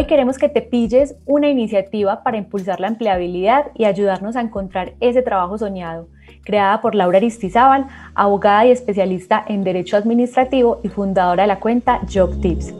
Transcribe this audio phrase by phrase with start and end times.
[0.00, 4.94] Hoy queremos que te pilles una iniciativa para impulsar la empleabilidad y ayudarnos a encontrar
[4.98, 6.08] ese trabajo soñado,
[6.42, 12.00] creada por Laura Aristizábal, abogada y especialista en Derecho Administrativo y fundadora de la cuenta
[12.10, 12.72] Job Tips.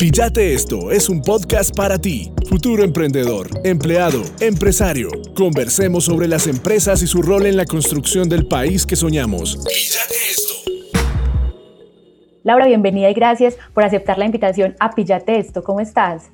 [0.00, 5.10] Píllate esto es un podcast para ti, futuro emprendedor, empleado, empresario.
[5.34, 9.58] Conversemos sobre las empresas y su rol en la construcción del país que soñamos.
[9.66, 10.53] Píllate esto.
[12.44, 15.64] Laura, bienvenida y gracias por aceptar la invitación a Pillate Esto.
[15.64, 16.30] ¿Cómo estás?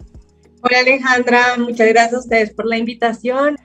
[0.60, 3.56] Hola Alejandra, muchas gracias a ustedes por la invitación.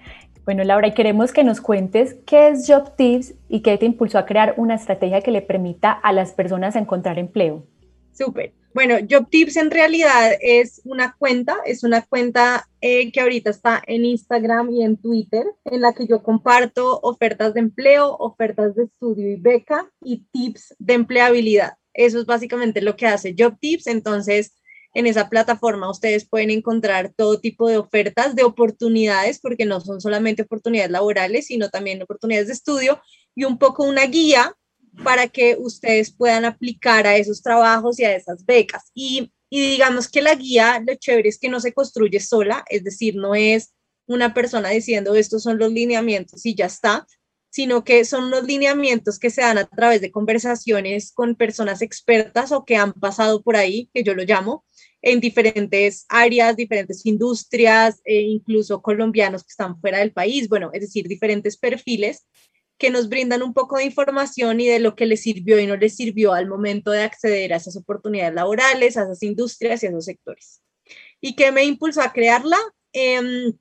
[0.46, 4.20] Bueno, Laura, y queremos que nos cuentes qué es Job Tips y qué te impulsó
[4.20, 7.66] a crear una estrategia que le permita a las personas encontrar empleo.
[8.14, 8.54] Súper.
[8.76, 13.82] Bueno, Job Tips en realidad es una cuenta, es una cuenta eh, que ahorita está
[13.88, 18.84] en Instagram y en Twitter, en la que yo comparto ofertas de empleo, ofertas de
[18.84, 21.74] estudio y beca y tips de empleabilidad.
[21.96, 23.88] Eso es básicamente lo que hace Job Tips.
[23.88, 24.54] Entonces,
[24.94, 30.00] en esa plataforma ustedes pueden encontrar todo tipo de ofertas, de oportunidades, porque no son
[30.00, 33.02] solamente oportunidades laborales, sino también oportunidades de estudio
[33.36, 34.56] y un poco una guía
[35.04, 38.84] para que ustedes puedan aplicar a esos trabajos y a esas becas.
[38.94, 42.84] Y, y digamos que la guía, lo chévere es que no se construye sola, es
[42.84, 43.74] decir, no es
[44.08, 47.06] una persona diciendo estos son los lineamientos y ya está,
[47.56, 52.52] sino que son unos lineamientos que se dan a través de conversaciones con personas expertas
[52.52, 54.66] o que han pasado por ahí, que yo lo llamo,
[55.02, 60.82] en diferentes áreas, diferentes industrias, e incluso colombianos que están fuera del país, bueno, es
[60.82, 62.28] decir, diferentes perfiles
[62.78, 65.78] que nos brindan un poco de información y de lo que les sirvió y no
[65.78, 69.90] les sirvió al momento de acceder a esas oportunidades laborales, a esas industrias y a
[69.92, 70.62] esos sectores.
[71.22, 72.58] ¿Y qué me impulsó a crearla?
[72.92, 73.54] Eh,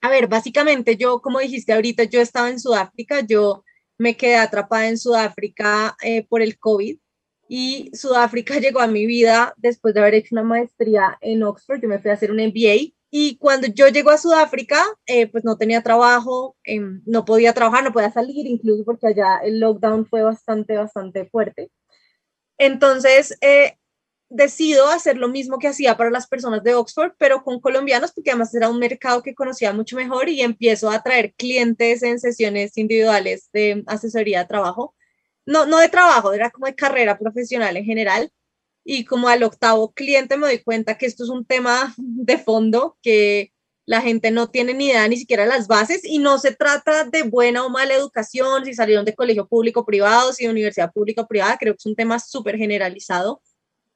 [0.00, 3.64] a ver, básicamente yo, como dijiste ahorita, yo estaba en Sudáfrica, yo
[3.98, 6.98] me quedé atrapada en Sudáfrica eh, por el COVID
[7.48, 11.88] y Sudáfrica llegó a mi vida después de haber hecho una maestría en Oxford, yo
[11.88, 15.56] me fui a hacer un MBA y cuando yo llego a Sudáfrica, eh, pues no
[15.56, 20.22] tenía trabajo, em, no podía trabajar, no podía salir, incluso porque allá el lockdown fue
[20.22, 21.70] bastante, bastante fuerte.
[22.58, 23.77] Entonces, eh,
[24.30, 28.30] decido hacer lo mismo que hacía para las personas de Oxford, pero con colombianos, porque
[28.30, 32.76] además era un mercado que conocía mucho mejor y empiezo a traer clientes en sesiones
[32.76, 34.94] individuales de asesoría de trabajo.
[35.46, 38.30] No, no de trabajo, era como de carrera profesional en general.
[38.84, 42.98] Y como al octavo cliente me doy cuenta que esto es un tema de fondo,
[43.02, 43.52] que
[43.86, 47.22] la gente no tiene ni idea ni siquiera las bases y no se trata de
[47.22, 51.26] buena o mala educación, si salieron de colegio público privado, si de universidad pública o
[51.26, 53.40] privada, creo que es un tema súper generalizado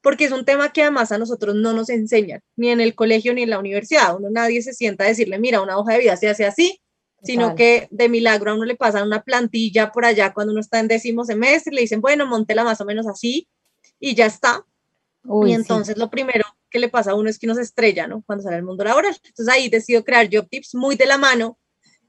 [0.03, 3.33] porque es un tema que además a nosotros no nos enseñan, ni en el colegio
[3.33, 4.15] ni en la universidad.
[4.15, 6.81] Uno nadie se sienta a decirle, mira, una hoja de vida se hace así,
[7.23, 10.81] sino que de milagro a uno le pasan una plantilla por allá cuando uno está
[10.81, 13.47] en décimo semestre, le dicen, bueno, montela más o menos así
[13.97, 14.65] y ya está.
[15.45, 18.23] y entonces lo primero que le pasa a uno es que uno se estrella, ¿no?
[18.25, 19.15] Cuando sale al mundo laboral.
[19.23, 21.57] Entonces ahí decido crear Job Tips muy de la mano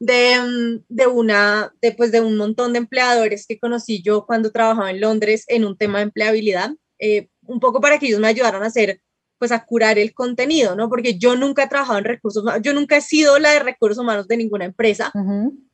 [0.01, 4.51] de, mm, de, una, de, pues, de un montón de empleadores que conocí yo cuando
[4.51, 6.73] trabajaba en Londres en un tema de empleabilidad.
[6.99, 9.01] Eh, un poco para que ellos me ayudaran a hacer,
[9.39, 10.89] pues a curar el contenido, ¿no?
[10.89, 13.99] Porque yo nunca he trabajado en recursos humanos, yo nunca he sido la de recursos
[13.99, 15.13] humanos de ninguna empresa.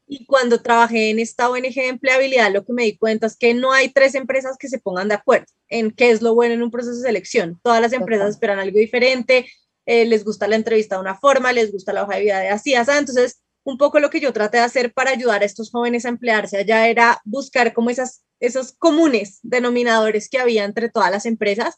[0.06, 3.54] Y cuando trabajé en esta ONG de empleabilidad, lo que me di cuenta es que
[3.54, 6.62] no hay tres empresas que se pongan de acuerdo en qué es lo bueno en
[6.62, 7.60] un proceso de selección.
[7.62, 9.46] Todas las empresas esperan algo diferente,
[9.86, 12.48] eh, les gusta la entrevista de una forma, les gusta la hoja de vida de
[12.48, 12.90] así, así.
[12.92, 16.08] Entonces, un poco lo que yo traté de hacer para ayudar a estos jóvenes a
[16.08, 21.76] emplearse allá era buscar como esas esos comunes denominadores que había entre todas las empresas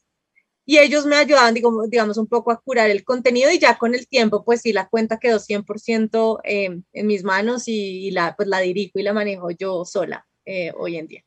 [0.65, 4.07] y ellos me ayudaban, digamos, un poco a curar el contenido y ya con el
[4.07, 8.61] tiempo, pues sí, la cuenta quedó 100% eh, en mis manos y, la, pues la
[8.61, 11.25] dirijo y la manejo yo sola eh, hoy en día.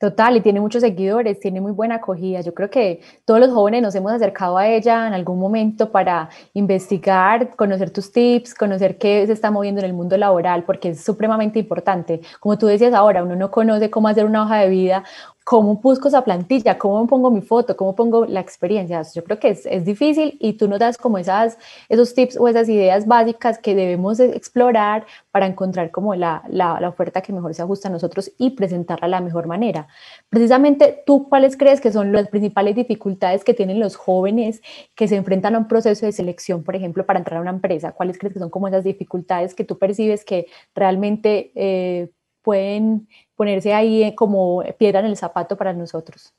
[0.00, 2.40] Total, y tiene muchos seguidores, tiene muy buena acogida.
[2.40, 6.28] Yo creo que todos los jóvenes nos hemos acercado a ella en algún momento para
[6.54, 11.04] investigar, conocer tus tips, conocer qué se está moviendo en el mundo laboral, porque es
[11.04, 12.20] supremamente importante.
[12.38, 15.02] Como tú decías ahora, uno no conoce cómo hacer una hoja de vida
[15.48, 16.76] ¿cómo busco esa plantilla?
[16.76, 17.74] ¿Cómo pongo mi foto?
[17.74, 19.00] ¿Cómo pongo la experiencia?
[19.14, 21.56] Yo creo que es, es, difícil y tú nos das como esas,
[21.88, 26.90] esos tips o esas ideas básicas que debemos explorar para encontrar como la, la, la,
[26.90, 29.88] oferta que mejor se ajusta a nosotros y presentarla de la mejor manera.
[30.28, 34.60] Precisamente, ¿tú cuáles crees que son las principales dificultades que tienen los jóvenes
[34.94, 37.92] que se enfrentan a un proceso de selección, por ejemplo, para entrar a una empresa?
[37.92, 41.52] ¿Cuáles crees que son como esas dificultades que tú percibes que realmente...
[41.54, 42.10] Eh,
[42.48, 43.06] pueden
[43.36, 46.32] ponerse ahí eh, como piedra en el zapato para nosotros?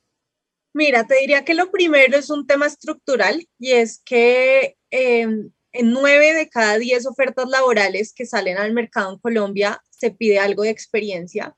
[0.73, 5.91] Mira, te diría que lo primero es un tema estructural y es que em, en
[5.91, 10.63] nueve de cada diez ofertas laborales que salen al mercado en Colombia se pide algo
[10.63, 11.55] de experiencia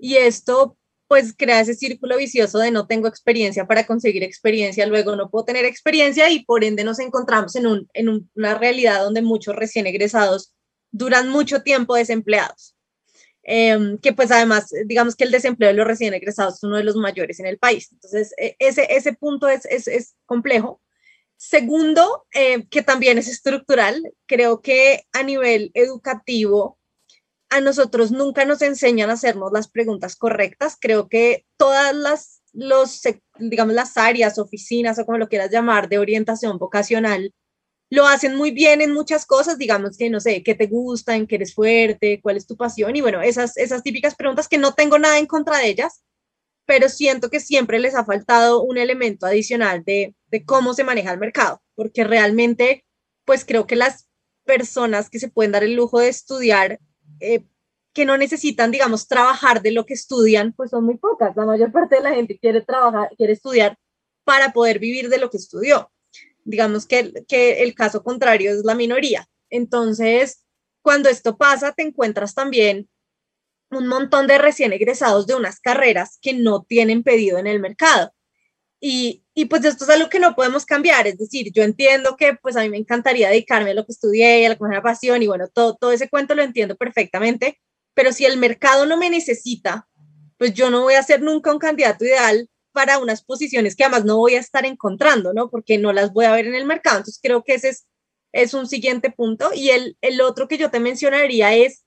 [0.00, 5.14] y esto pues crea ese círculo vicioso de no tengo experiencia para conseguir experiencia, luego
[5.14, 9.22] no puedo tener experiencia y por ende nos encontramos en, un, en una realidad donde
[9.22, 10.52] muchos recién egresados
[10.90, 12.75] duran mucho tiempo desempleados.
[13.48, 16.82] Em, que pues además, digamos que el desempleo de los recién egresados es uno de
[16.82, 17.88] los mayores en el país.
[17.92, 20.82] Entonces, e, ese, ese punto es, es, complejo.
[21.36, 26.78] Segundo, eh, que también es estructural, creo que a nivel educativo
[27.48, 30.76] a nosotros nunca nos enseñan a hacernos las preguntas correctas.
[30.80, 33.00] Creo que todas las, los,
[33.38, 37.32] digamos, las áreas, oficinas o como lo quieras llamar, de orientación vocacional,
[37.90, 41.26] lo hacen muy bien en muchas cosas, digamos que no sé, qué te gusta, en
[41.26, 44.74] qué eres fuerte, cuál es tu pasión y bueno, esas, esas típicas preguntas que no
[44.74, 46.02] tengo nada en contra de ellas,
[46.64, 51.12] pero siento que siempre les ha faltado un elemento adicional de, de cómo se maneja
[51.12, 52.84] el mercado, porque realmente,
[53.24, 54.08] pues creo que las
[54.44, 56.80] personas que se pueden dar el lujo de estudiar
[57.20, 57.44] eh,
[57.92, 61.34] que no necesitan, digamos, trabajar de lo que estudian, pues son muy pocas.
[61.34, 63.78] La mayor parte de la gente quiere trabajar, quiere estudiar
[64.24, 65.90] para poder vivir de lo que estudió.
[66.46, 69.28] Digamos que, que el caso contrario es la minoría.
[69.50, 70.44] Entonces,
[70.80, 72.88] cuando esto pasa, te encuentras también
[73.70, 78.12] un montón de recién egresados de unas carreras que no tienen pedido en el mercado.
[78.80, 82.34] Y, y, pues esto es algo que no podemos cambiar, es decir, yo entiendo que
[82.34, 85.26] pues a mí me encantaría dedicarme a lo que estudié, a la que pasión y
[85.26, 87.58] bueno, todo, todo ese cuento lo entiendo perfectamente,
[87.94, 89.88] pero si el mercado no me necesita,
[90.38, 94.04] pues yo no voy a ser nunca un candidato ideal para unas posiciones que además
[94.04, 95.48] no voy a estar encontrando, ¿no?
[95.48, 96.98] Porque no las voy a ver en el mercado.
[96.98, 97.86] Entonces creo que ese es,
[98.32, 99.48] es un siguiente punto.
[99.54, 101.86] Y el, el otro que yo te mencionaría es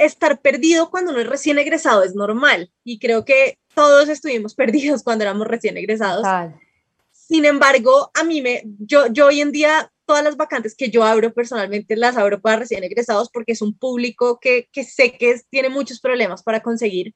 [0.00, 2.72] estar perdido cuando uno es recién egresado es normal.
[2.82, 6.26] Y creo que todos estuvimos perdidos cuando éramos recién egresados.
[7.12, 11.04] Sin embargo, a mí me, yo, yo hoy en día, todas las vacantes que yo
[11.04, 15.40] abro personalmente las abro para recién egresados porque es un público que, que sé que
[15.48, 17.14] tiene muchos problemas para conseguir.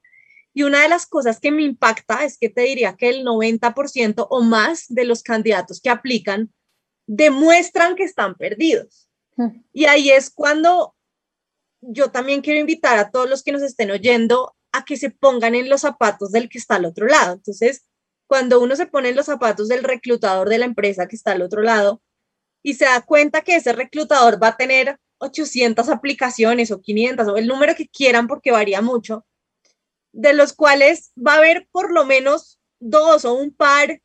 [0.57, 4.27] Y una de las cosas que me impacta es que te diría que el 90%
[4.31, 6.51] o más de los candidatos que aplican
[7.07, 9.11] demuestran que están perdidos.
[9.37, 9.63] Hmm.
[9.75, 10.97] Y ahí es cuando
[11.83, 15.55] yo también quiero invitar a todos los que nos estén oyendo a que se pongan
[15.55, 17.35] en los zapatos del que está al otro lado.
[17.35, 17.85] Entonces,
[18.27, 21.43] cuando uno se pone en los zapatos del reclutador de la empresa que está al
[21.43, 22.01] otro lado
[22.63, 27.37] y se da cuenta que ese reclutador va a tener 800 aplicaciones o 500 o
[27.37, 29.27] el número que quieran porque varía mucho,
[30.17, 34.01] de los cuales va a haber por lo menos dos o un par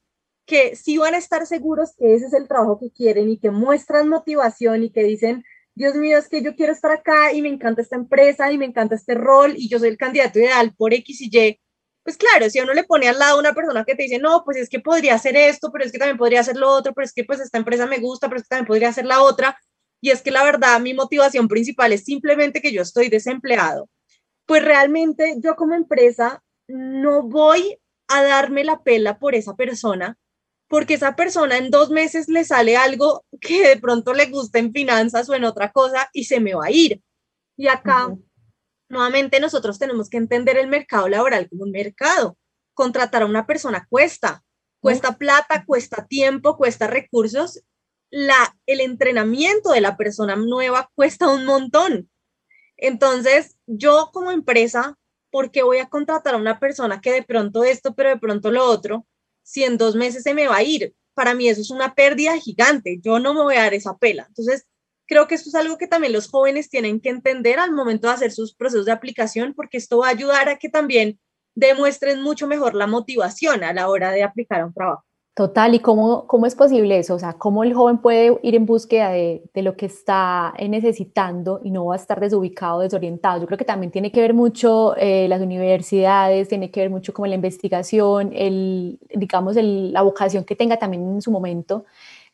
[0.46, 3.50] que sí van a estar seguros que ese es el trabajo que quieren y que
[3.52, 7.48] muestran motivación y que dicen, Dios mío, es que yo quiero estar acá y me
[7.48, 10.94] encanta esta empresa y me encanta este rol y yo soy el candidato ideal por
[10.94, 11.60] X y Y,
[12.04, 14.44] pues claro, si uno le pone al lado a una persona que te dice, no,
[14.44, 17.06] pues es que podría hacer esto, pero es que también podría hacer lo otro, pero
[17.06, 19.58] es que pues esta empresa me gusta, pero es que también podría hacer la otra,
[20.02, 23.88] y es que la verdad mi motivación principal es simplemente que yo estoy desempleado,
[24.52, 30.18] pues realmente yo como empresa no voy a darme la pela por esa persona
[30.68, 34.74] porque esa persona en dos meses le sale algo que de pronto le gusta en
[34.74, 37.02] finanzas o en otra cosa y se me va a ir.
[37.56, 38.14] Y acá,
[38.90, 42.38] nuevamente, nosotros tenemos que entender el mercado laboral como un mercado.
[42.74, 44.44] Contratar a una persona cuesta,
[44.82, 47.64] cuesta plata, cuesta tiempo, cuesta recursos.
[48.10, 52.10] La, el entrenamiento de la persona nueva cuesta un montón.
[52.82, 54.98] Entonces, yo como empresa,
[55.32, 58.52] ¿por qué voy a contratar a una persona que de pronto esto, pero de pronto
[58.52, 59.06] lo otro?
[59.44, 60.96] si en dos meses se me va a ir.
[61.14, 63.00] Para mí eso es una pérdida gigante.
[63.02, 64.26] Yo no me voy a dar esa pela.
[64.28, 64.66] Entonces,
[65.06, 68.14] creo que esto es algo que también los jóvenes tienen que entender al momento de
[68.14, 71.20] hacer sus procesos de aplicación, porque esto va a ayudar a que también
[71.54, 75.06] demuestren mucho mejor la motivación a la hora de aplicar a un trabajo.
[75.34, 77.16] Total, ¿y cómo, cómo es posible eso?
[77.16, 81.62] O sea, ¿cómo el joven puede ir en búsqueda de, de, lo que está necesitando
[81.64, 83.40] y no va a estar desubicado, desorientado?
[83.40, 87.14] Yo creo que también tiene que ver mucho eh, las universidades, tiene que ver mucho
[87.14, 91.86] como la investigación, el, digamos, la vocación que tenga también en su momento.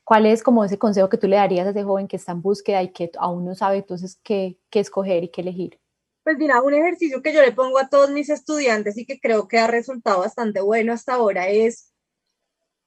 [0.03, 2.41] ¿Cuál es como ese consejo que tú le darías a ese joven que está en
[2.41, 5.79] búsqueda y que aún no sabe entonces qué, qué escoger y qué elegir?
[6.23, 9.47] Pues mira, un ejercicio que yo le pongo a todos mis estudiantes y que creo
[9.47, 11.93] que ha resultado bastante bueno hasta ahora es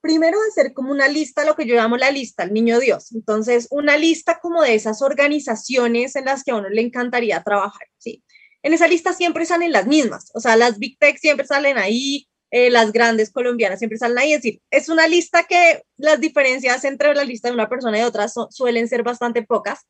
[0.01, 3.13] primero hacer como una lista, lo que yo llamo la lista, el niño Dios.
[3.13, 7.87] Entonces, una lista como de esas organizaciones en las que a uno le encantaría trabajar,
[7.99, 8.23] ¿sí?
[8.63, 12.29] En esa lista siempre salen las mismas, o sea, las Big Tech siempre salen ahí,
[12.51, 16.85] eh, las grandes colombianas siempre salen ahí, es decir, es una lista que las diferencias
[16.85, 19.87] entre la lista de una persona y otra suelen ser bastante pocas,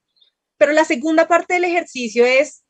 [0.56, 2.62] pero la segunda parte del ejercicio es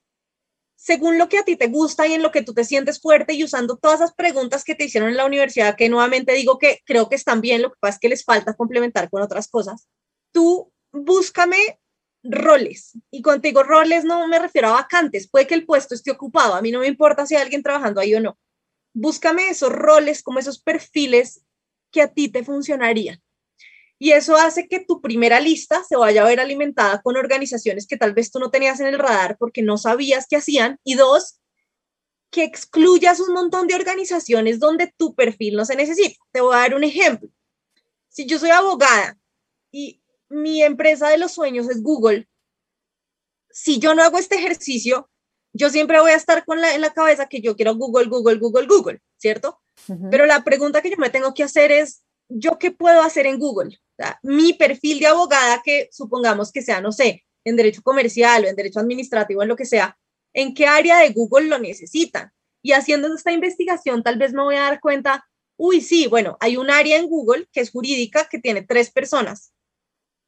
[0.80, 3.34] según lo que a ti te gusta y en lo que tú te sientes fuerte
[3.34, 6.80] y usando todas esas preguntas que te hicieron en la universidad, que nuevamente digo que
[6.86, 9.88] creo que están bien, lo que pasa es que les falta complementar con otras cosas,
[10.32, 11.78] tú búscame
[12.22, 12.92] roles.
[13.10, 16.62] Y contigo roles no me refiero a vacantes, puede que el puesto esté ocupado, a
[16.62, 18.38] mí no me importa si hay alguien trabajando ahí o no,
[18.94, 21.44] búscame esos roles, como esos perfiles
[21.92, 23.20] que a ti te funcionarían.
[24.02, 27.98] Y eso hace que tu primera lista se vaya a ver alimentada con organizaciones que
[27.98, 30.80] tal vez tú no tenías en el radar porque no sabías qué hacían.
[30.84, 31.38] Y dos,
[32.30, 36.16] que excluyas un montón de organizaciones donde tu perfil no se necesita.
[36.32, 37.28] Te voy a dar un ejemplo.
[38.08, 39.18] Si yo soy abogada
[39.70, 42.26] y mi empresa de los sueños es Google,
[43.50, 45.10] si yo no hago este ejercicio,
[45.52, 48.38] yo siempre voy a estar con la, en la cabeza que yo quiero Google, Google,
[48.38, 49.60] Google, Google, ¿cierto?
[50.10, 53.38] Pero la pregunta que yo me tengo que hacer es, ¿yo qué puedo hacer en
[53.38, 53.78] Google?
[54.22, 58.56] mi perfil de abogada, que supongamos que sea, no sé, en derecho comercial o en
[58.56, 59.98] derecho administrativo, en lo que sea,
[60.32, 62.32] ¿en qué área de Google lo necesitan?
[62.62, 66.56] Y haciendo esta investigación, tal vez me voy a dar cuenta, uy, sí, bueno, hay
[66.56, 69.52] un área en Google que es jurídica que tiene tres personas.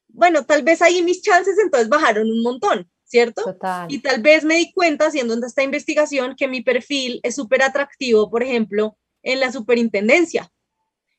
[0.09, 3.42] Bueno, tal vez ahí mis chances entonces bajaron un montón, ¿cierto?
[3.88, 8.30] Y tal vez me di cuenta haciendo esta investigación que mi perfil es súper atractivo,
[8.30, 10.50] por ejemplo, en la superintendencia.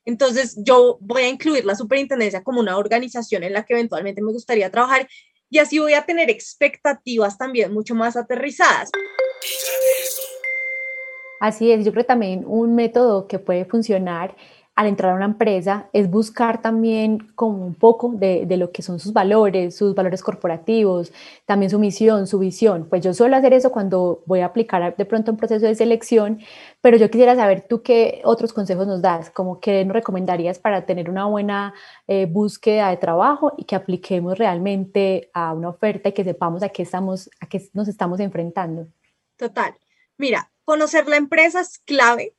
[0.04, 4.32] Entonces, yo voy a incluir la superintendencia como una organización en la que eventualmente me
[4.32, 5.08] gustaría trabajar
[5.50, 8.90] y así voy a tener expectativas también mucho más aterrizadas.
[11.40, 14.34] Así es, yo creo también un método que puede funcionar
[14.76, 18.82] al entrar a una empresa es buscar también como un poco de, de, lo que
[18.82, 21.12] son sus valores, sus valores corporativos,
[21.46, 22.86] también su misión, su visión.
[22.90, 26.40] Pues yo suelo hacer eso cuando voy a aplicar de pronto un proceso de selección,
[26.80, 30.84] pero yo quisiera saber tú qué otros consejos nos das, como qué nos recomendarías para
[30.86, 31.74] tener una buena
[32.08, 36.68] eh, búsqueda de trabajo y que apliquemos realmente a una oferta y que sepamos a
[36.68, 38.88] qué, estamos, a qué nos estamos enfrentando.
[39.36, 39.74] Total.
[40.16, 42.34] Mira, conocer la empresa es clave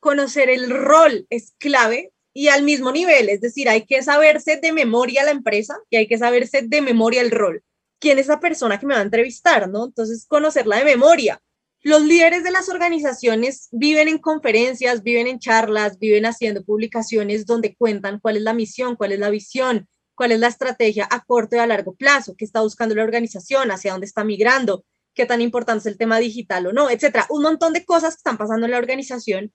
[0.00, 4.72] conocer el rol es clave y al mismo nivel, es decir, hay que saberse de
[4.72, 7.62] memoria la empresa y hay que saberse de memoria el rol.
[7.98, 9.86] ¿Quién es esa persona que me va a entrevistar, no?
[9.86, 11.40] Entonces, conocerla de memoria.
[11.82, 17.74] Los líderes de las organizaciones viven en conferencias, viven en charlas, viven haciendo publicaciones donde
[17.74, 21.56] cuentan cuál es la misión, cuál es la visión, cuál es la estrategia a corto
[21.56, 24.84] y a largo plazo, qué está buscando la organización, hacia dónde está migrando,
[25.14, 27.26] qué tan importante es el tema digital o no, etcétera.
[27.30, 29.52] Un montón de cosas que están pasando en la organización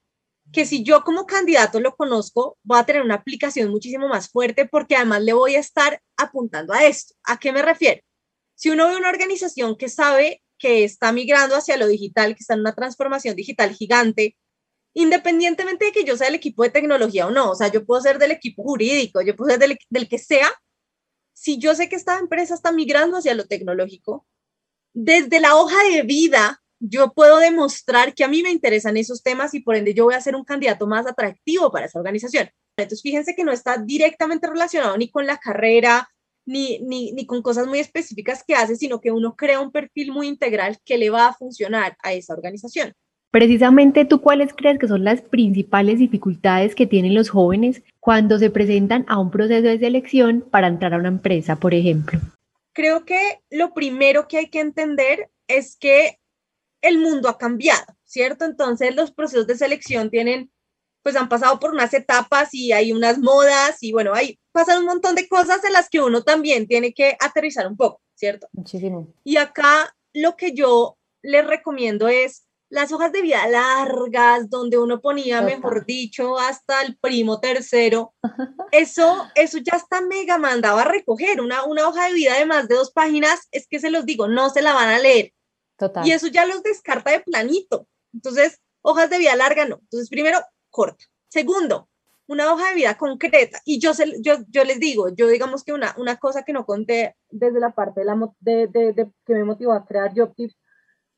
[0.51, 4.67] que si yo como candidato lo conozco, voy a tener una aplicación muchísimo más fuerte
[4.67, 7.15] porque además le voy a estar apuntando a esto.
[7.23, 8.01] ¿A qué me refiero?
[8.55, 12.53] Si uno ve una organización que sabe que está migrando hacia lo digital, que está
[12.53, 14.37] en una transformación digital gigante,
[14.93, 18.01] independientemente de que yo sea del equipo de tecnología o no, o sea, yo puedo
[18.01, 20.51] ser del equipo jurídico, yo puedo ser del, del que sea,
[21.33, 24.27] si yo sé que esta empresa está migrando hacia lo tecnológico,
[24.93, 29.53] desde la hoja de vida yo puedo demostrar que a mí me interesan esos temas
[29.53, 32.49] y por ende yo voy a ser un candidato más atractivo para esa organización.
[32.75, 36.09] Entonces, fíjense que no está directamente relacionado ni con la carrera,
[36.45, 40.11] ni, ni, ni, con cosas muy específicas que hace, sino que uno crea un perfil
[40.11, 42.93] muy integral que le va a funcionar a esa organización.
[43.29, 48.49] Precisamente, ¿tú cuáles crees que son las principales dificultades que tienen los jóvenes cuando se
[48.49, 52.19] presentan a un proceso de selección para entrar a una empresa, por ejemplo?
[52.73, 56.17] Creo que lo primero que hay que entender es que
[56.81, 58.45] el mundo ha cambiado, ¿cierto?
[58.45, 60.51] Entonces los procesos de selección tienen,
[61.03, 64.85] pues han pasado por unas etapas y hay unas modas y bueno, hay pasan un
[64.85, 68.47] montón de cosas en las que uno también tiene que aterrizar un poco, ¿cierto?
[68.51, 69.07] Muchísimo.
[69.23, 75.01] Y acá lo que yo les recomiendo es las hojas de vida largas, donde uno
[75.01, 78.13] ponía, mejor dicho, hasta el primo tercero,
[78.71, 81.41] eso, eso ya está mega mandado a recoger.
[81.41, 84.29] Una, una hoja de vida de más de dos páginas, es que se los digo,
[84.29, 85.33] no se la van a leer.
[86.03, 87.87] Y eso ya los descarta de planito.
[88.13, 89.79] Entonces, hojas de vida larga no.
[89.81, 91.05] Entonces, primero, corta.
[91.29, 91.89] Segundo,
[92.27, 93.61] una hoja de vida concreta.
[93.65, 97.15] Y yo, yo, yo les digo, yo digamos que una, una cosa que no conté
[97.29, 100.55] desde la parte de, la, de, de, que me motivó a crear JobTips,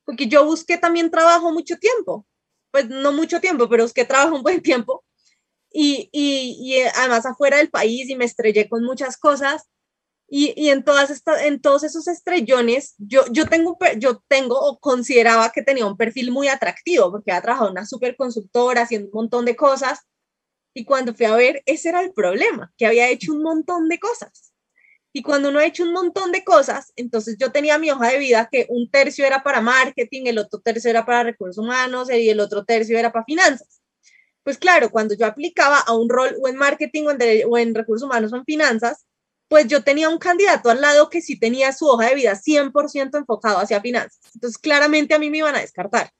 [0.04, 2.26] porque yo busqué también trabajo mucho tiempo.
[2.70, 5.04] Pues no mucho tiempo, pero busqué trabajo un buen tiempo.
[5.72, 9.68] Y, y, y además afuera del país y me estrellé con muchas cosas
[10.28, 15.52] y, en, todas estas, en todos esos estrellones, yo, yo, tengo, yo tengo o consideraba
[15.52, 19.14] que tenía un perfil muy atractivo porque había trabajado en una super consultora haciendo un
[19.14, 20.00] montón de cosas.
[20.74, 24.00] Y cuando fui a ver, ese era el problema, que había hecho un montón de
[24.00, 24.52] cosas.
[25.12, 28.18] Y cuando uno ha hecho un montón de cosas, entonces yo tenía mi hoja de
[28.18, 32.28] vida que un tercio era para marketing, el otro tercio era para recursos humanos y
[32.28, 33.80] el otro tercio era para finanzas.
[34.42, 38.04] Pues claro, cuando yo aplicaba a un rol o en marketing o o en recursos
[38.04, 39.06] humanos o en finanzas,
[39.54, 43.16] pues yo tenía un candidato al lado que sí tenía su hoja de vida 100%
[43.16, 44.18] enfocado hacia finanzas.
[44.34, 46.10] Entonces, claramente a mí me iban a descartar.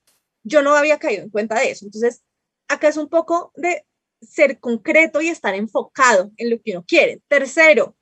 [0.45, 1.85] Yo no había caído en cuenta de eso.
[1.85, 2.23] Entonces,
[2.69, 3.85] acá es un poco de
[4.21, 7.23] ser concreto y estar enfocado en lo que uno quiere.
[7.27, 7.97] Tercero,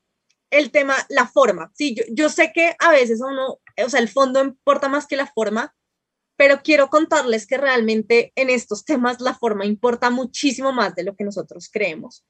[0.51, 1.73] el tema, la forma.
[1.75, 5.17] Sí, yo, yo sé que a veces uno, o sea, el fondo importa más que
[5.17, 5.75] la forma,
[6.37, 11.17] pero quiero contarles que realmente en estos temas la forma importa muchísimo más de lo
[11.17, 12.23] que nosotros creemos.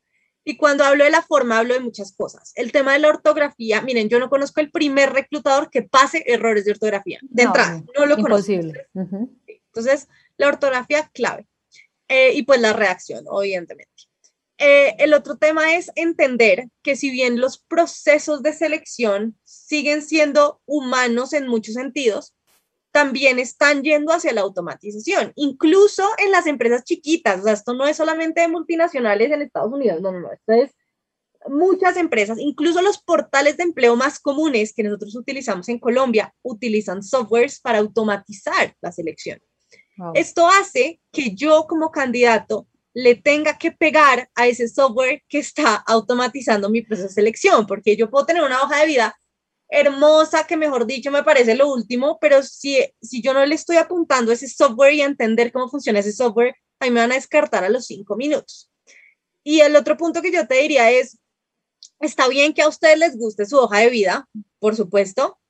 [0.44, 2.52] Y cuando hablo de la forma, hablo de muchas cosas.
[2.56, 6.64] El tema de la ortografía, miren, yo no conozco el primer reclutador que pase errores
[6.64, 7.20] de ortografía.
[7.22, 8.88] De entrada, no lo imposible.
[8.92, 9.28] conozco.
[9.46, 11.46] Entonces, la ortografía clave.
[12.08, 13.90] Eh, y pues la reacción, evidentemente.
[14.58, 20.60] Eh, el otro tema es entender que si bien los procesos de selección siguen siendo
[20.66, 22.34] humanos en muchos sentidos,
[22.92, 27.40] también están yendo hacia la automatización, incluso en las empresas chiquitas.
[27.40, 30.52] O sea, esto no es solamente de multinacionales en Estados Unidos, no, no, no, esto
[30.52, 30.70] es
[31.48, 37.02] muchas empresas, incluso los portales de empleo más comunes que nosotros utilizamos en Colombia, utilizan
[37.02, 39.40] softwares para automatizar la selección.
[40.14, 45.76] Esto hace que yo como candidato le tenga que pegar a ese software que está
[45.86, 49.16] automatizando mi proceso de selección, porque yo puedo tener una hoja de vida
[49.72, 53.76] hermosa, que mejor dicho me parece lo último, pero si, si yo no le estoy
[53.76, 57.64] apuntando ese software y a entender cómo funciona ese software, ahí me van a descartar
[57.64, 58.70] a los cinco minutos.
[59.42, 61.18] Y el otro punto que yo te diría es,
[62.00, 65.40] está bien que a ustedes les guste su hoja de vida, por supuesto,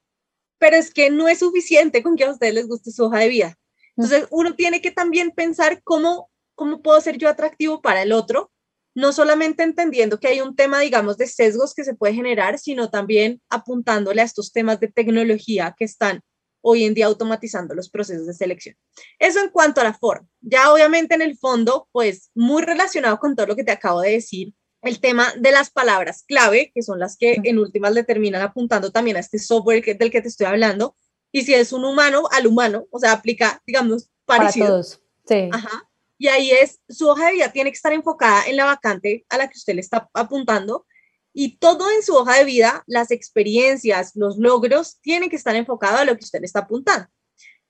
[0.59, 3.29] pero es que no es suficiente con que a ustedes les guste su hoja de
[3.29, 3.59] vida.
[3.97, 8.52] Entonces, uno tiene que también pensar cómo, cómo puedo ser yo atractivo para el otro
[8.95, 12.91] no solamente entendiendo que hay un tema, digamos, de sesgos que se puede generar, sino
[12.91, 16.21] también apuntándole a estos temas de tecnología que están
[16.63, 18.77] hoy en día automatizando los procesos de selección.
[19.19, 20.29] Eso en cuanto a la forma.
[20.41, 24.13] Ya obviamente en el fondo, pues muy relacionado con todo lo que te acabo de
[24.13, 28.43] decir, el tema de las palabras clave, que son las que en últimas le terminan
[28.43, 30.97] apuntando también a este software del que te estoy hablando,
[31.31, 34.67] y si es un humano, al humano, o sea, aplica, digamos, parecido.
[34.67, 35.01] Para todos.
[35.27, 35.49] Sí.
[35.53, 35.89] Ajá.
[36.23, 39.39] Y ahí es, su hoja de vida tiene que estar enfocada en la vacante a
[39.39, 40.87] la que usted le está apuntando
[41.33, 45.99] y todo en su hoja de vida, las experiencias, los logros, tienen que estar enfocados
[45.99, 47.09] a lo que usted le está apuntando.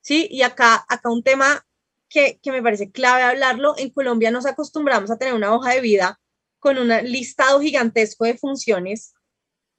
[0.02, 0.28] ¿Sí?
[0.30, 1.64] Y acá, acá un tema
[2.10, 5.80] que, que me parece clave hablarlo, en Colombia nos acostumbramos a tener una hoja de
[5.80, 6.20] vida
[6.58, 9.14] con un listado gigantesco de funciones.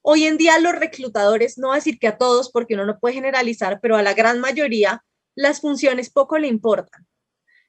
[0.02, 3.00] Hoy en día los reclutadores, no voy a decir que a todos, porque uno no
[3.00, 7.06] puede generalizar, pero a la gran mayoría, las funciones poco le importan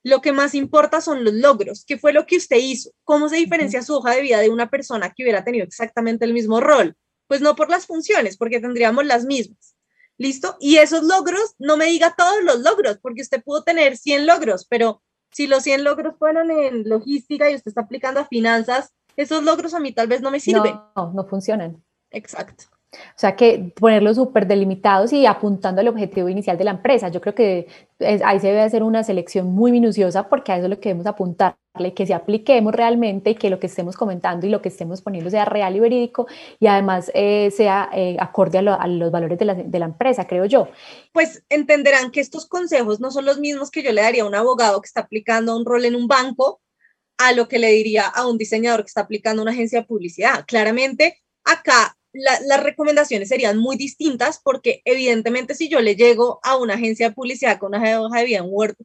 [0.05, 1.85] lo que más importa son los logros.
[1.87, 2.90] ¿Qué fue lo que usted hizo?
[3.05, 6.35] ¿Cómo se diferencia su hoja de vida de una persona que hubiera tenido exactamente el
[6.35, 6.95] mismo rol?
[7.27, 9.75] Pues no por las funciones, porque tendríamos las mismas.
[10.19, 10.57] ¿Listo?
[10.61, 14.67] Y esos logros, no me diga todos los logros, porque usted pudo tener 100 logros,
[14.69, 19.43] pero si los 100 logros fueron en logística y usted está aplicando a finanzas, esos
[19.43, 20.79] logros a mí tal vez no me sirven.
[20.95, 21.83] No, no funcionan.
[22.11, 22.67] Exacto.
[22.94, 27.09] O sea, que ponerlos súper delimitados y apuntando al objetivo inicial de la empresa.
[27.09, 27.66] Yo creo que
[28.24, 31.07] ahí se debe hacer una selección muy minuciosa porque a eso es lo que debemos
[31.07, 35.02] apuntarle, que se apliquemos realmente y que lo que estemos comentando y lo que estemos
[35.02, 36.26] poniendo sea real y verídico
[36.61, 40.44] y además eh, sea eh, acorde a, los valores de la, de la empresa, creo
[40.44, 40.68] yo.
[41.12, 44.35] Pues entenderán que estos consejos no son los mismos que yo le daría a un
[44.35, 46.61] abogado que está aplicando un rol en un banco
[47.18, 50.44] a lo que le diría a un diseñador que está aplicando una agencia de publicidad.
[50.46, 56.74] Claramente, acá las recomendaciones serían muy distintas porque evidentemente si yo le llego a una
[56.74, 58.77] agencia de publicidad con una hoja de vida en Word,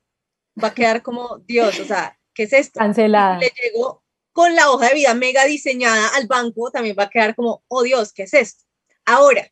[0.62, 2.80] va a quedar como, Dios, o sea, ¿qué es esto?
[2.80, 3.40] Cancelada.
[3.40, 7.10] Si le llego con la hoja de vida mega diseñada al banco, también va a
[7.10, 8.66] quedar como, oh Dios, ¿qué es esto?
[9.06, 9.48] Ahora,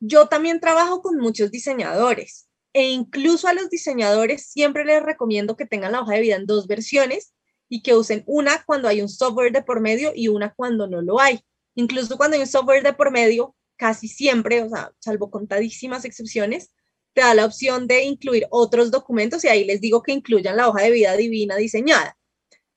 [0.00, 5.66] yo también trabajo con muchos diseñadores e incluso a los diseñadores siempre les recomiendo que
[5.66, 7.34] tengan la hoja de vida en dos versiones
[7.68, 11.02] y que usen una cuando hay un software de por medio y una cuando no
[11.02, 11.40] lo hay
[11.78, 16.72] Incluso cuando hay un software de por medio, casi siempre, o sea, salvo contadísimas excepciones,
[17.12, 20.68] te da la opción de incluir otros documentos y ahí les digo que incluyan la
[20.68, 22.18] hoja de vida divina diseñada.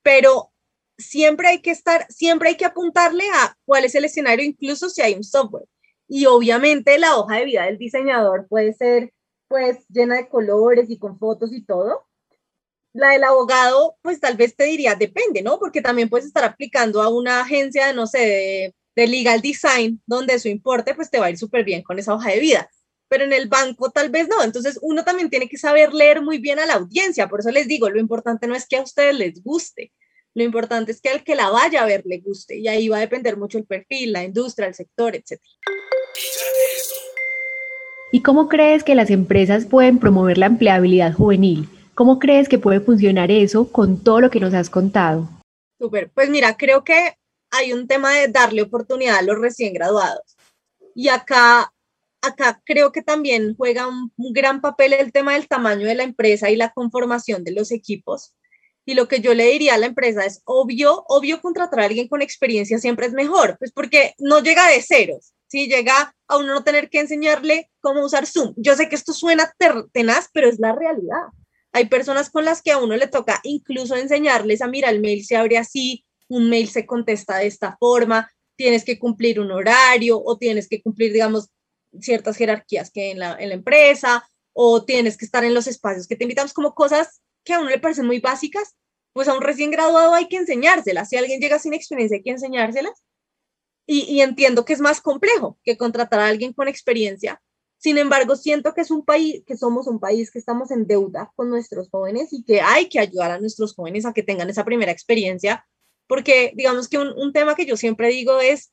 [0.03, 0.53] Pero
[0.99, 5.01] siempre hay que estar, siempre hay que apuntarle a cuál es el escenario, incluso si
[5.01, 5.65] hay un software.
[6.07, 9.13] Y obviamente la hoja de vida del diseñador puede ser
[9.47, 12.05] pues llena de colores y con fotos y todo.
[12.93, 15.57] La del abogado, pues tal vez te diría, depende, ¿no?
[15.57, 20.39] Porque también puedes estar aplicando a una agencia, no sé, de de legal design, donde
[20.39, 22.69] su importe pues te va a ir súper bien con esa hoja de vida.
[23.07, 24.43] Pero en el banco tal vez no.
[24.43, 27.27] Entonces uno también tiene que saber leer muy bien a la audiencia.
[27.27, 29.91] Por eso les digo, lo importante no es que a ustedes les guste.
[30.33, 32.57] Lo importante es que al que la vaya a ver le guste.
[32.57, 35.41] Y ahí va a depender mucho el perfil, la industria, el sector, etc.
[38.13, 41.67] ¿Y cómo crees que las empresas pueden promover la empleabilidad juvenil?
[41.95, 45.29] ¿Cómo crees que puede funcionar eso con todo lo que nos has contado?
[45.79, 47.15] Súper, pues mira, creo que
[47.51, 50.37] hay un tema de darle oportunidad a los recién graduados.
[50.95, 51.73] Y acá,
[52.21, 56.49] acá creo que también juega un, gran papel el tema del tamaño de la empresa
[56.49, 58.33] y la conformación de los equipos.
[58.85, 62.07] Y lo que yo le diría a la empresa es obvio, obvio contratar a alguien
[62.07, 66.53] con experiencia siempre es mejor, pues porque no llega de ceros, si llega a uno
[66.53, 68.53] no tener que enseñarle cómo usar Zoom.
[68.57, 69.53] Yo sé que esto suena
[69.91, 71.27] tenaz, pero es la realidad.
[71.73, 75.23] Hay personas con las que a uno le toca incluso enseñarles a mirar el mail
[75.25, 80.21] se abre así, un mail se contesta de esta forma, tienes que cumplir un horario
[80.23, 81.49] o tienes que cumplir, digamos,
[81.99, 86.07] ciertas jerarquías que en la, en la empresa o tienes que estar en los espacios
[86.07, 88.75] que te invitamos, como cosas que a uno le parecen muy básicas,
[89.13, 91.09] pues a un recién graduado hay que enseñárselas.
[91.09, 93.03] Si alguien llega sin experiencia, hay que enseñárselas.
[93.85, 97.41] Y, y, entiendo que es más complejo que contratar a alguien con experiencia.
[97.77, 101.31] Sin embargo, siento que es un país, que somos un país que estamos en deuda
[101.35, 104.63] con nuestros jóvenes y que hay que ayudar a nuestros jóvenes a que tengan esa
[104.63, 105.65] primera experiencia,
[106.07, 108.71] porque digamos que un, un tema que yo siempre digo es,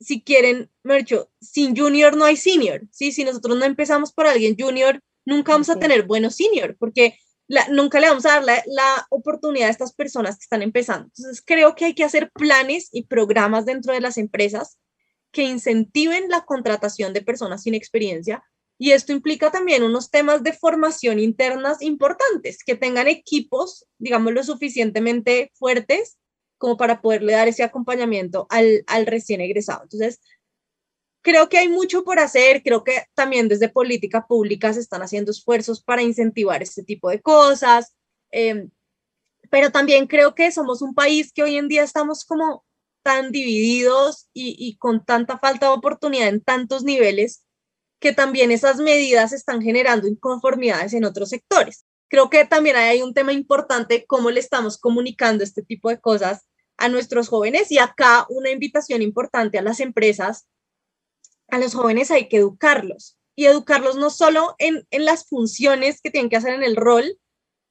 [0.00, 3.12] si quieren, Mercho, sin junior no hay senior, ¿sí?
[3.12, 7.18] Si nosotros no empezamos por alguien junior, nunca vamos a tener buenos senior, porque
[7.70, 11.06] nunca le vamos a dar la, oportunidad a estas personas que están empezando.
[11.06, 14.78] Entonces, creo que hay que hacer planes y programas dentro de las empresas
[15.32, 18.42] que incentiven la contratación de personas sin experiencia.
[18.78, 24.44] Y esto implica también unos temas de formación internas importantes, que tengan equipos, digamos, lo
[24.44, 26.18] suficientemente fuertes
[26.58, 29.84] como para poderle dar ese acompañamiento al, al recién egresado.
[29.84, 30.20] Entonces,
[31.22, 35.30] creo que hay mucho por hacer, creo que también desde política pública se están haciendo
[35.30, 37.94] esfuerzos para incentivar este tipo de cosas,
[38.30, 38.70] em,
[39.50, 42.64] pero también creo que somos un país que hoy en día estamos como
[43.02, 47.44] tan divididos y, y con tanta falta de oportunidad en tantos niveles
[48.00, 51.84] que también esas medidas están generando inconformidades en otros sectores.
[52.08, 56.47] Creo que también hay un tema importante, cómo le estamos comunicando este tipo de cosas
[56.78, 60.48] a nuestros jóvenes y acá una invitación importante a las empresas
[61.48, 66.28] a los jóvenes hay que educarlos y educarlos no solo en, las funciones que tienen
[66.28, 67.18] que hacer en el rol,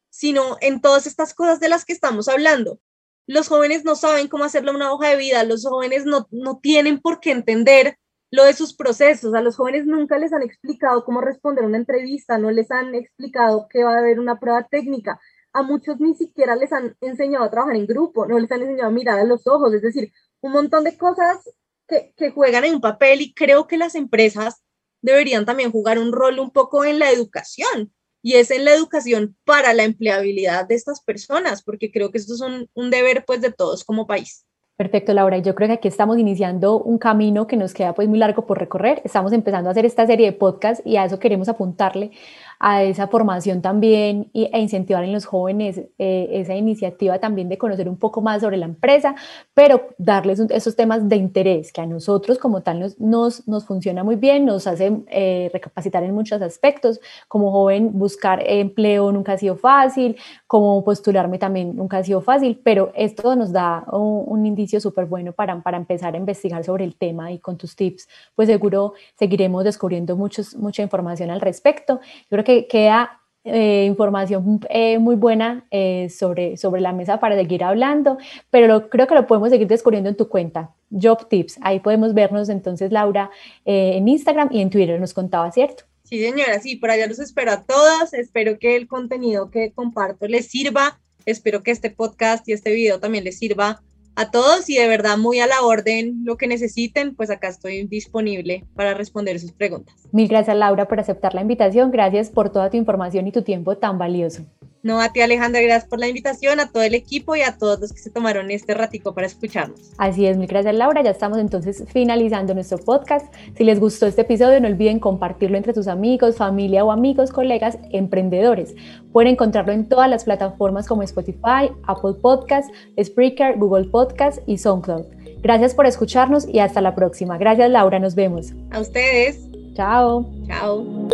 [0.10, 2.80] sino en todas estas cosas de las que estamos hablando.
[3.28, 7.02] Los jóvenes no saben cómo hacerlo una hoja de vida, los jóvenes no, no tienen
[7.02, 7.98] por qué entender
[8.32, 9.34] lo de sus procesos.
[9.34, 12.96] A los jóvenes nunca les han explicado cómo responder a una entrevista, no les han
[12.96, 15.20] explicado que va a haber una prueba técnica.
[15.58, 18.90] A muchos ni siquiera les han enseñado a trabajar en grupo, no les han enseñado
[18.90, 21.50] a mirar a los ojos, es decir, un montón de cosas
[21.88, 24.62] que, juegan en un papel y creo que las empresas
[25.02, 27.92] deberían también jugar un rol un poco en la educación
[28.22, 32.36] y es en la educación para la empleabilidad de estas personas, porque creo que esto
[32.36, 34.46] es un, un deber pues de todos como país.
[34.78, 35.40] Perfecto, Laura.
[35.40, 38.60] Yo creo que aquí estamos iniciando un camino que nos queda pues muy largo por
[38.60, 39.02] recorrer.
[39.04, 42.12] Estamos empezando a hacer esta serie de podcasts y a eso queremos apuntarle
[42.60, 47.88] a esa formación también e incentivar en los jóvenes eh, esa iniciativa también de conocer
[47.90, 49.16] un poco más sobre la empresa,
[49.54, 54.16] pero darles esos temas de interés que a nosotros como tal nos, nos, funciona muy
[54.16, 57.00] bien, nos hace eh, recapacitar en muchos aspectos.
[57.28, 60.18] Como joven, buscar empleo nunca ha sido fácil,
[60.48, 65.06] como postularme también nunca ha sido fácil, pero esto nos da un, un indicio súper
[65.06, 68.94] bueno para, para empezar a investigar sobre el tema y con tus tips, pues seguro
[69.18, 72.00] seguiremos descubriendo muchos, mucha información al respecto.
[72.04, 77.36] Yo creo que queda eh, información eh, muy buena eh, sobre, sobre la mesa para
[77.36, 78.18] seguir hablando,
[78.50, 81.60] pero creo que lo podemos seguir descubriendo en tu cuenta, Job Tips.
[81.62, 83.30] Ahí podemos vernos entonces, Laura,
[83.66, 85.84] en Instagram y en Twitter, nos contaba, ¿cierto?
[86.04, 88.14] Sí, señora, sí, por allá los espero a todas.
[88.14, 91.02] Espero que el contenido que comparto les sirva.
[91.26, 93.82] Espero que este podcast y este video también les sirva
[94.18, 97.86] a todos y de verdad muy a la orden lo que necesiten, pues acá estoy
[97.86, 99.96] disponible para responder sus preguntas.
[100.12, 103.78] Mil gracias Laura por aceptar la invitación, gracias por toda tu información y tu tiempo
[103.78, 104.44] tan valioso.
[104.88, 107.78] No, a ti Alejandra, gracias por la invitación, a todo el equipo y a todos
[107.82, 109.92] los que se tomaron este ratico para escucharnos.
[109.98, 113.26] Así es, mil gracias Laura, ya estamos entonces finalizando nuestro podcast.
[113.58, 117.78] Si les gustó este episodio, no olviden compartirlo entre sus amigos, familia o amigos, colegas,
[117.92, 118.76] emprendedores.
[119.12, 125.04] Pueden encontrarlo en todas las plataformas como Spotify, Apple Podcasts, Spreaker, Google Podcasts y SoundCloud.
[125.42, 127.38] Gracias por escucharnos y hasta la próxima.
[127.38, 128.54] Gracias Laura, nos vemos.
[128.72, 129.50] A ustedes.
[129.74, 130.32] Chao.
[130.48, 131.10] Chao.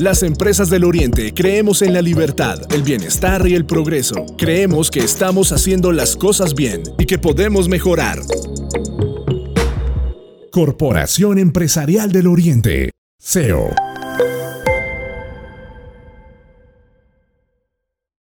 [0.00, 4.24] Las empresas del Oriente creemos en la libertad, el bienestar y el progreso.
[4.38, 8.18] Creemos que estamos haciendo las cosas bien y que podemos mejorar.
[10.50, 12.92] Corporación Empresarial del Oriente.
[13.20, 13.89] CEO.